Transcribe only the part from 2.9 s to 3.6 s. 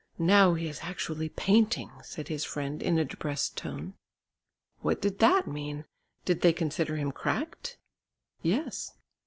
a depressed